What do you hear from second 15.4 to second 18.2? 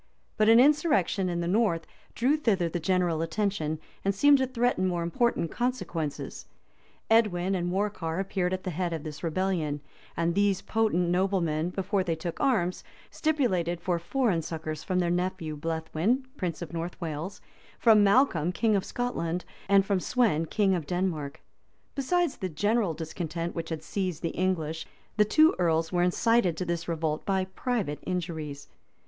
Blethyn, prince of North Wales, from